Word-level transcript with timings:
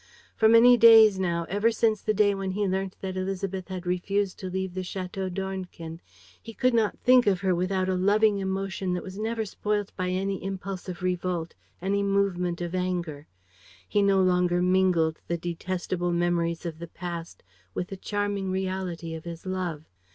For 0.35 0.49
many 0.49 0.77
days 0.77 1.19
now, 1.19 1.45
ever 1.47 1.69
since 1.69 2.01
the 2.01 2.11
day 2.11 2.33
when 2.33 2.49
he 2.53 2.67
learnt 2.67 2.95
that 3.01 3.13
Élisabeth 3.13 3.67
had 3.67 3.85
refused 3.85 4.39
to 4.39 4.49
leave 4.49 4.73
the 4.73 4.81
Château 4.81 5.31
d'Ornequin, 5.31 5.99
he 6.41 6.55
could 6.55 6.73
not 6.73 6.97
think 6.97 7.27
of 7.27 7.41
her 7.41 7.53
without 7.53 7.87
a 7.87 7.93
loving 7.93 8.39
emotion 8.39 8.93
that 8.95 9.03
was 9.03 9.19
never 9.19 9.45
spoilt 9.45 9.91
by 9.95 10.09
any 10.09 10.43
impulse 10.43 10.89
of 10.89 11.03
revolt, 11.03 11.53
any 11.83 12.01
movement 12.01 12.61
of 12.61 12.73
anger. 12.73 13.27
He 13.87 14.01
no 14.01 14.23
longer 14.23 14.59
mingled 14.63 15.19
the 15.27 15.37
detestable 15.37 16.11
memories 16.11 16.65
of 16.65 16.79
the 16.79 16.87
past 16.87 17.43
with 17.75 17.89
the 17.89 17.95
charming 17.95 18.49
reality 18.49 19.13
of 19.13 19.25
his 19.25 19.45
love. 19.45 19.83